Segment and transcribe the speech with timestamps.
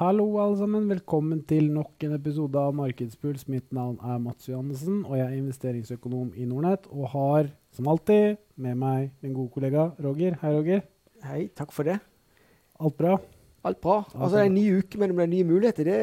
[0.00, 0.86] Hallo, alle sammen.
[0.88, 3.42] Velkommen til nok en episode av Markedspuls.
[3.52, 6.86] Mitt navn er Mats Johannessen, og jeg er investeringsøkonom i Nordnett.
[6.88, 10.38] Og har, som alltid, med meg min gode kollega Roger.
[10.40, 10.80] Hei, Roger.
[11.26, 11.98] Hei, takk for det.
[12.80, 13.18] Alt bra?
[13.60, 13.98] Alt bra.
[14.14, 15.90] Altså, det er en ny uke mellom det er nye muligheter.
[15.92, 16.00] Det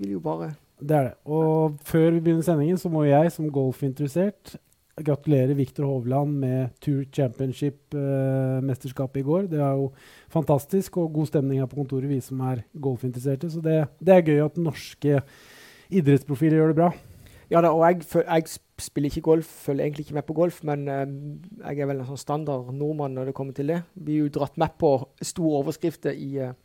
[0.00, 1.14] vil jo bare Det er det.
[1.28, 4.56] Og før vi begynner sendingen, så må jeg som golfinteressert
[5.02, 9.42] gratulere Viktor Hovland med Tour Championship-mesterskapet i går.
[9.50, 9.92] Det er jo
[10.30, 13.50] fantastisk og god stemning her på kontoret, vi som er golfinteresserte.
[13.50, 15.20] Så det, det er gøy at norske
[15.94, 16.90] idrettsprofiler gjør det bra.
[17.52, 18.42] Ja da, og jeg, jeg,
[18.80, 21.10] spiller ikke golf, følger egentlig ikke med på golf, men eh,
[21.60, 23.80] jeg er vel en sånn standard nordmann når det kommer til det.
[23.94, 24.90] Vi er jo dratt med på
[25.22, 26.56] store overskrifter i, uh,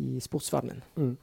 [0.00, 0.80] i sportsverdenen.
[0.96, 1.16] Mm.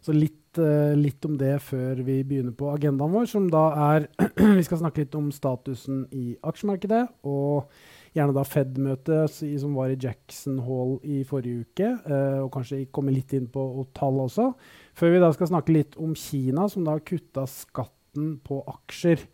[0.00, 4.06] Så litt, uh, litt, om det før vi begynner på agendaen vår, som da er
[4.58, 7.02] Vi skal snakke litt om statusen i aksjemarkedet.
[7.28, 7.68] Og
[8.16, 11.90] gjerne da Fed-møtet som var i Jackson Hall i forrige uke.
[12.08, 14.50] Uh, og kanskje komme litt inn på tall også.
[14.96, 19.28] Før vi da skal snakke litt om Kina, som da har kutta skatten på aksjer.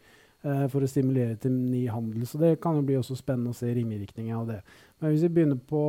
[0.46, 2.26] Uh, for å stimulere til ny handel.
[2.28, 4.60] Så det kan jo bli også spennende å se ringvirkninger av det.
[5.00, 5.82] Men hvis vi begynner på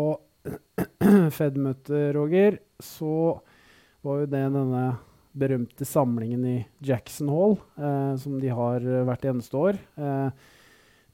[1.37, 3.11] Fed-møtet, Roger, så
[4.05, 4.85] var jo det denne
[5.37, 9.79] berømte samlingen i Jackson Hall, eh, som de har eh, hvert eneste år.
[9.97, 10.47] Eh,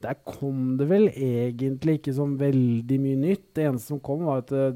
[0.03, 3.45] der kom det vel egentlig ikke sånn veldig mye nytt.
[3.55, 4.73] Det eneste som kom, var at uh,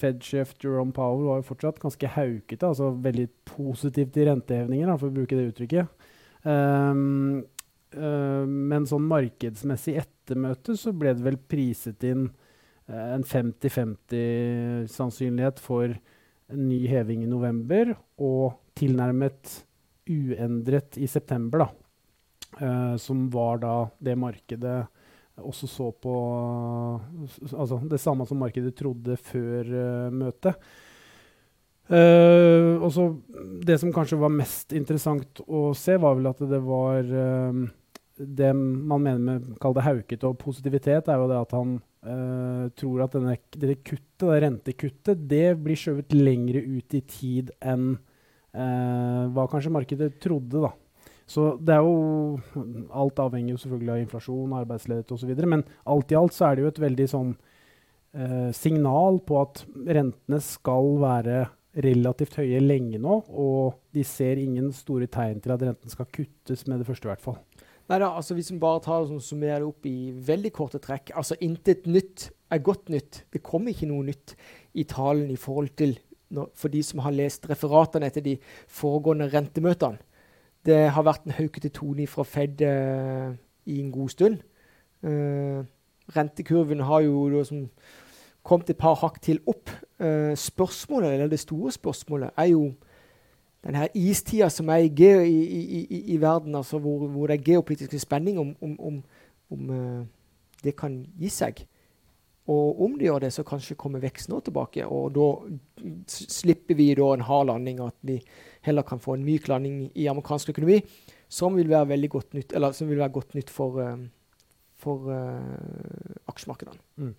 [0.00, 2.70] Fed-sjef Jerome Powell var jo fortsatt ganske haukete.
[2.70, 6.08] Altså veldig positiv til rentehevninger, for å bruke det uttrykket.
[6.48, 7.44] Um,
[7.96, 12.26] uh, men sånn markedsmessig ettermøte så ble det vel priset inn
[12.88, 15.92] uh, en 50-50 sannsynlighet for
[16.52, 19.62] en ny heving i november og tilnærmet
[20.10, 21.70] uendret i september, da.
[22.54, 24.84] Uh, som var da det markedet
[25.42, 27.00] også så på uh,
[27.50, 30.54] Altså det samme som markedet trodde før uh, møtet.
[31.84, 33.02] og så
[33.66, 37.10] Det som kanskje var mest interessant å se, var vel at det var
[38.14, 41.76] Det man mener med kall det haukete og positivitet, er jo det at han
[42.06, 47.50] uh, tror at denne, dette kuttet, det rentekuttet det blir skjøvet lengre ut i tid
[47.58, 50.62] enn uh, hva kanskje markedet trodde.
[50.62, 50.70] da.
[51.26, 52.38] Så det er jo
[52.92, 55.34] Alt avhenger jo selvfølgelig av inflasjon, arbeidsledighet osv.
[55.48, 59.64] Men alt i alt så er det jo et veldig sånn uh, signal på at
[59.98, 61.44] rentene skal være
[61.84, 66.66] relativt høye lenge nå, og de ser ingen store tegn til at renten skal kuttes
[66.70, 67.40] med det første, i hvert fall.
[67.88, 71.12] Nei da, altså Hvis vi bare tar og summerer det opp i veldig korte trekk
[71.14, 73.24] altså Intet nytt er godt nytt.
[73.32, 74.36] Det kommer ikke noe nytt
[74.74, 75.96] i talen i forhold til
[76.34, 78.36] når, for de som har lest referatene etter de
[78.70, 79.98] foregående rentemøtene.
[80.64, 83.34] Det har vært en haukete tone fra Fed eh,
[83.68, 84.38] i en god stund.
[85.04, 85.60] Eh,
[86.16, 87.66] rentekurven har jo liksom
[88.44, 89.72] kommet et par hakk til opp.
[90.00, 92.72] Eh, spørsmålet, eller det store spørsmålet, er jo
[93.64, 97.44] den her istida som er i, i, i, i verden, altså hvor, hvor, det er
[97.44, 99.02] geopolitiske spenning, om, om, om,
[99.50, 100.02] om uh,
[100.64, 101.64] det kan gi seg.
[102.46, 104.84] Og om det gjør det, så kanskje kommer veksten nå tilbake.
[104.84, 105.28] Og da
[106.12, 108.18] slipper vi da en hard landing, at vi
[108.66, 110.82] heller kan få en myk landing i amerikansk økonomi,
[111.28, 113.96] som vil være veldig godt nytt, eller som vil være godt nytt for, uh,
[114.76, 116.84] for uh, aksjemarkedene.
[117.00, 117.14] Mm.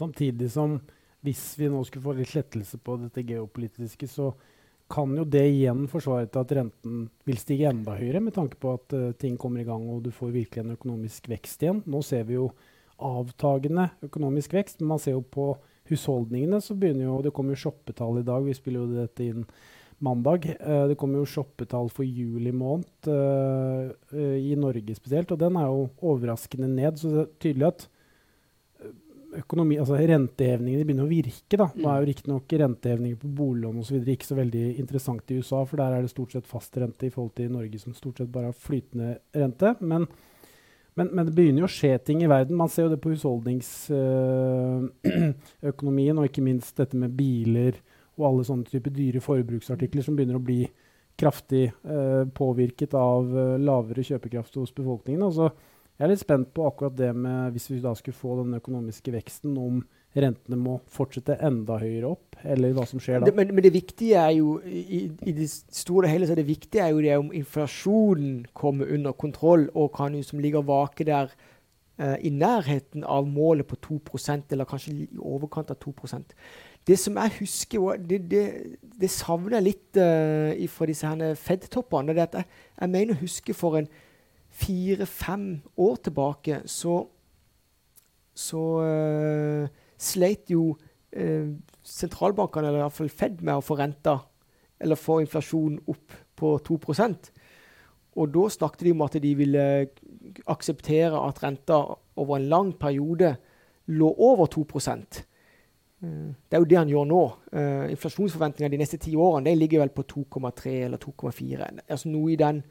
[0.00, 0.80] Samtidig som
[1.20, 4.30] hvis vi nå skulle få litt lettelse på dette geopolitiske, så
[4.90, 8.74] kan jo det igjen forsvare til at renten vil stige enda høyere, med tanke på
[8.76, 11.82] at uh, ting kommer i gang og du får virkelig en økonomisk vekst igjen.
[11.86, 12.50] Nå ser vi jo
[13.00, 15.52] avtagende økonomisk vekst, men man ser jo på
[15.90, 19.46] husholdningene så begynner jo Det kommer jo shoppetall i dag, vi spiller jo dette inn
[20.00, 20.46] mandag.
[20.60, 25.70] Uh, det kommer jo shoppetall for juli måned uh, i Norge spesielt, og den er
[25.70, 26.98] jo overraskende ned.
[26.98, 27.88] Så det er tydelig at
[29.38, 31.56] økonomi, altså rentehevningene begynner å virke.
[31.56, 31.66] Da.
[31.76, 33.96] Nå er jo riktignok rentehevninger på boliglån osv.
[34.00, 37.14] ikke så veldig interessant i USA, for der er det stort sett fast rente i
[37.14, 39.68] forhold til Norge, som stort sett bare har flytende rente.
[39.80, 40.02] Men,
[40.98, 42.58] men, men det begynner jo å skje ting i verden.
[42.58, 47.74] Man ser jo det på husholdningsøkonomien, øh, og ikke minst dette med biler
[48.20, 50.60] og alle sånne typer dyre forbruksartikler som begynner å bli
[51.20, 55.24] kraftig øh, påvirket av øh, lavere kjøpekraft hos befolkningen.
[55.26, 55.50] Altså,
[56.00, 59.12] jeg er litt spent på akkurat det med hvis vi da skulle få den økonomiske
[59.12, 59.82] veksten, om
[60.16, 63.28] rentene må fortsette enda høyere opp, eller hva som skjer da.
[63.28, 66.40] Det, men, men, det viktige er jo i, i, det store og hele så er
[66.40, 70.64] det viktige er jo det om inflasjonen kommer under kontroll og kan jo som ligger
[70.66, 71.30] vake der
[72.00, 76.36] eh, i nærheten av målet på 2% eller kanskje i overkant av 2%
[76.88, 78.44] Det som jeg husker, det, det,
[78.80, 82.14] det savner jeg litt uh, fra disse Fed-toppene.
[82.16, 83.92] det er at jeg, jeg mener å huske for en
[84.60, 85.46] fire-fem
[85.80, 87.00] år tilbake så,
[88.34, 89.68] så uh,
[90.00, 91.52] sleit jo uh,
[91.82, 94.18] sentralbankene, eller iallfall Fed, med å få renta
[94.80, 97.26] eller få inflasjonen opp på 2%
[98.16, 99.64] Og da snakket de om at de ville
[100.48, 101.82] akseptere at renta
[102.16, 103.34] over en lang periode
[103.92, 104.64] lå over 2
[106.02, 107.22] Eh, det er jo det han gjør nå.
[107.52, 111.70] Uh, Inflasjonsforventningene de neste ti årene de ligger vel på 2,3 eller 2,4.
[111.88, 112.62] Altså noe i den,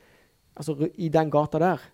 [0.60, 1.88] altså i den gata der.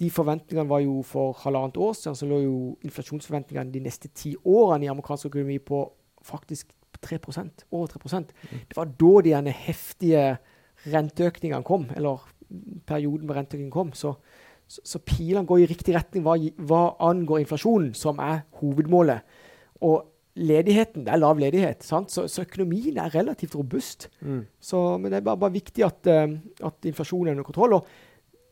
[0.00, 4.34] De forventningene var jo for halvannet år siden, så lå jo inflasjonsforventningene de neste ti
[4.44, 5.84] årene i amerikansk økonomi på
[6.24, 7.18] faktisk 3
[7.70, 8.32] over 3%
[8.68, 10.38] Det var da de ene heftige
[10.86, 12.20] renteøkningene kom, eller
[12.86, 13.92] perioden med renteøkningen kom.
[13.92, 14.14] Så,
[14.68, 19.20] så, så pilene går i riktig retning hva, hva angår inflasjonen, som er hovedmålet.
[19.80, 20.04] Og
[20.38, 24.08] ledigheten, det er lav ledighet, så, så, økonomien er relativt robust.
[24.20, 24.44] Mm.
[24.60, 27.74] Så, men det er bare, bare viktig at, uh, at, inflasjonen er under kontroll.
[27.80, 27.86] og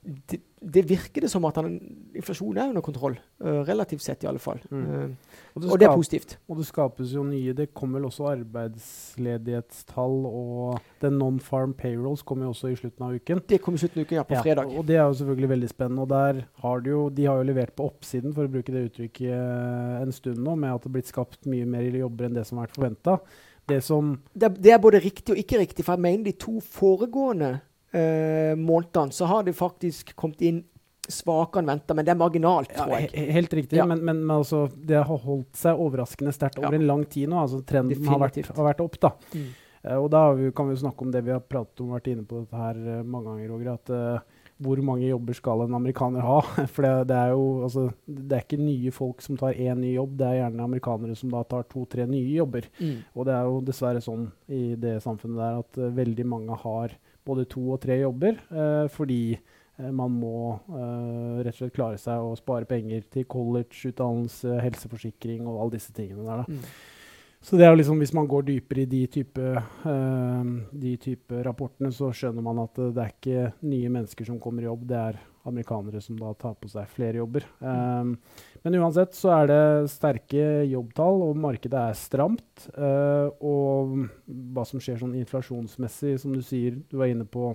[0.03, 1.75] det, det virker det som at han,
[2.17, 4.61] inflasjonen er under kontroll, uh, relativt sett i alle fall.
[4.71, 4.85] Mm.
[4.87, 5.11] Uh,
[5.55, 6.35] og, det og, det er positivt.
[6.49, 12.49] Og det skapes jo nye Det kommer vel også arbeidsledighetstall, og den non-farm payrolls kommer
[12.49, 13.43] jo også i slutten av uken.
[13.49, 14.73] Det kommer i slutten av uken, ja, på ja, fredag.
[14.73, 16.07] Og det er jo selvfølgelig veldig spennende.
[16.07, 18.89] Og der har de jo, de har jo levert på oppsiden, for å bruke det
[18.89, 22.39] uttrykket, uh, en stund nå, med at det har blitt skapt mye mer jobber enn
[22.39, 23.21] det som har vært forventa.
[23.69, 23.83] Det,
[24.33, 25.85] det, det, er både riktig og ikke riktig.
[25.85, 27.59] For jeg mener de to foregående
[27.93, 30.65] eh, månedene, så har det faktisk kommet inn
[31.09, 33.11] svakere enn venta, men det er marginalt, tror jeg.
[33.15, 33.87] Ja, helt riktig, ja.
[33.89, 36.83] men, men, men altså, det har holdt seg overraskende sterkt over ja.
[36.83, 37.41] en lang tid nå.
[37.41, 38.99] altså Trenden har vært, har vært, opp.
[39.01, 39.15] da.
[39.33, 39.47] Mm.
[39.79, 42.27] Uh, og da vi, kan vi snakke om det vi har pratet om, vært inne
[42.29, 43.73] på dette her uh, mange ganger, Roger.
[43.79, 46.39] at uh, hvor mange jobber skal en amerikaner ha?
[46.75, 49.95] For det, det, er jo altså, det er ikke nye folk som tar én ny
[49.95, 52.69] jobb, det er gjerne amerikanere som da tar to-tre nye jobber.
[52.83, 52.97] Mm.
[53.15, 57.47] Og det er jo dessverre sånn i det samfunnet der at veldig mange har både
[57.51, 60.37] to og tre jobber eh, fordi eh, man må
[60.73, 65.77] eh, rett og slett klare seg å spare penger til college, utdannelse, helseforsikring og alle
[65.79, 66.45] disse tingene der.
[66.45, 66.59] da.
[66.59, 66.97] Mm.
[67.49, 69.41] Så det er jo liksom, Hvis man går dypere i de type,
[69.85, 74.65] uh, de type rapportene, så skjønner man at det er ikke nye mennesker som kommer
[74.65, 77.47] i jobb, det er amerikanere som da tar på seg flere jobber.
[77.61, 78.17] Um,
[78.65, 79.63] men uansett så er det
[79.93, 82.69] sterke jobbtall, og markedet er stramt.
[82.75, 83.95] Uh, og
[84.27, 87.53] hva som skjer sånn inflasjonsmessig, som du sier, du var inne på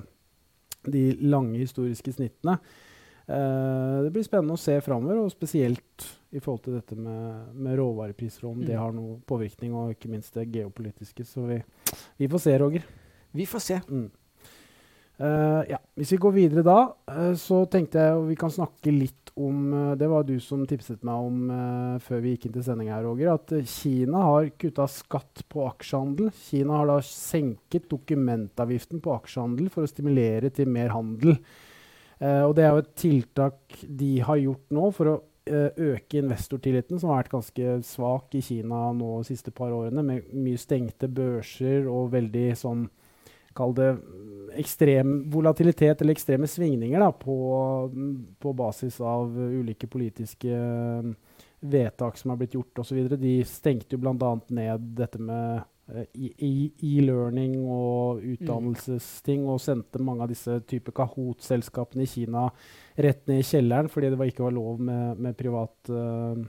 [0.83, 2.57] de lange historiske snittene.
[3.23, 7.77] Uh, det blir spennende å se framover, og spesielt i forhold til dette med, med
[7.79, 8.65] råvarepriser, om mm.
[8.67, 11.25] det har noen påvirkning, og ikke minst det geopolitiske.
[11.29, 11.61] Så vi,
[12.19, 12.91] vi får se, Roger.
[13.33, 13.79] Vi får se.
[13.87, 14.09] Mm.
[15.21, 15.77] Uh, ja.
[15.93, 16.77] Hvis vi går videre da,
[17.11, 21.03] uh, så tenkte jeg vi kan snakke litt om uh, Det var du som tipset
[21.05, 25.43] meg om før vi gikk inn til sending her, Roger, at Kina har kutta skatt
[25.49, 26.31] på aksjehandel.
[26.49, 31.37] Kina har da senket dokumentavgiften på aksjehandel for å stimulere til mer handel.
[32.23, 35.15] Og det er jo et tiltak de har gjort nå for å
[35.49, 40.29] øke investortilliten, som har vært ganske svak i Kina nå de siste par årene, med
[40.31, 42.85] mye stengte børser og veldig sånn
[43.57, 43.89] Kall det
[44.59, 47.35] ekstrem volatilitet eller ekstreme svingninger da, på,
[48.39, 51.13] på, basis av ulike politiske uh,
[51.63, 52.99] vedtak som har blitt gjort osv.
[53.17, 54.33] De stengte jo bl.a.
[54.53, 62.45] ned dette med e-learning og utdannelsesting, og sendte mange av disse type Kahoot-selskapene i Kina
[62.95, 66.39] rett ned i kjelleren fordi det var ikke var lov med, med privat uh,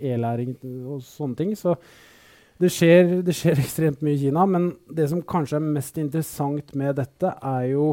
[0.00, 0.56] e-læring
[0.88, 1.52] og sånne ting.
[1.58, 1.76] Så
[2.62, 4.46] det skjer, det skjer, ekstremt mye i Kina.
[4.46, 7.92] Men det som kanskje er mest interessant med dette, er jo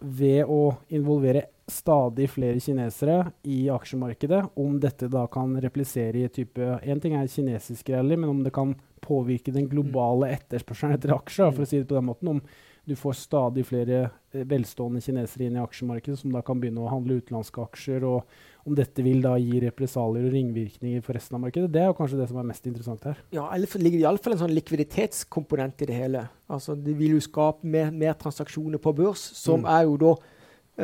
[0.00, 6.76] ved å involvere stadig flere kinesere i aksjemarkedet, om dette da kan replisere i type
[6.84, 11.50] Én ting er kinesisk rally, men om det kan påvirke den globale etterspørselen etter aksjer,
[11.50, 12.36] for å si det på den måten.
[12.36, 12.42] Om
[12.86, 16.90] du får stadig flere eh, velstående kinesere inn i aksjemarkedet som da kan begynne å
[16.90, 21.42] handle utenlandske aksjer, og om dette vil da gi represalier og ringvirkninger for resten av
[21.42, 21.70] markedet.
[21.74, 23.18] Det er jo kanskje det som er mest interessant her.
[23.34, 26.24] Ja, eller det ligger iallfall en sånn likviditetskomponent i det hele.
[26.46, 29.70] Altså, det vil jo skape mer, mer transaksjoner på børs, som mm.
[29.74, 30.14] er jo da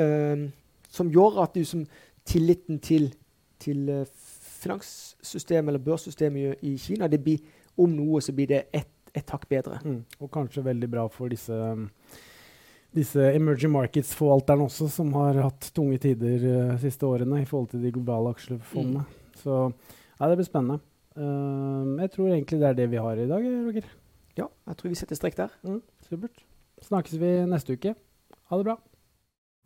[0.02, 0.50] um,
[0.92, 1.87] Som gjør at du som
[2.28, 3.06] tilliten til,
[3.62, 4.02] til uh,
[4.62, 7.40] finanssystemet eller børssystemet i Kina det blir
[7.80, 9.81] om noe så blir det ett et hakk bedre.
[9.85, 10.02] Mm.
[10.21, 11.57] Og kanskje veldig bra for disse,
[12.97, 17.73] disse emerging markets-forvalterne også, som har hatt tunge tider de uh, siste årene i forhold
[17.73, 19.04] til de globale aksjefondene.
[19.04, 19.35] Mm.
[19.42, 20.81] Så ja, det blir spennende.
[21.16, 23.90] Uh, jeg tror egentlig det er det vi har i dag, Roger.
[24.38, 25.52] Ja, jeg tror vi setter strekk der.
[25.66, 26.47] Mm, supert.
[26.83, 27.95] Snakkes vi neste uke.
[28.49, 28.78] Ha det bra.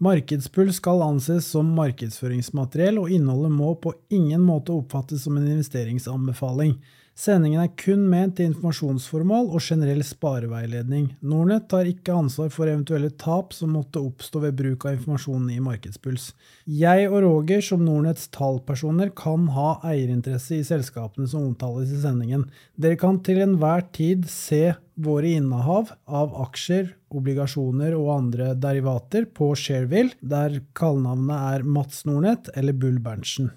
[0.03, 6.75] Markedspuls skal anses som markedsføringsmateriell, og innholdet må på ingen måte oppfattes som en investeringsanbefaling.
[7.17, 11.07] Sendingen er kun ment til informasjonsformål og generell spareveiledning.
[11.25, 15.63] Nordnett tar ikke ansvar for eventuelle tap som måtte oppstå ved bruk av informasjonen i
[15.65, 16.29] Markedspuls.
[16.69, 22.45] Jeg og Roger som Nordnetts tallpersoner kan ha eierinteresse i selskapene som omtales i sendingen.
[22.77, 29.55] Dere kan til enhver tid se våre innehav av aksjer, obligasjoner og andre derivater på
[29.57, 33.55] Shareville, der kallenavnet er Mats Nordnett eller Bull Berntsen.